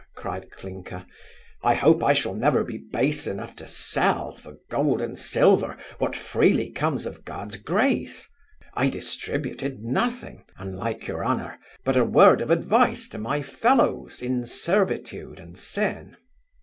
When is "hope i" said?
1.75-2.13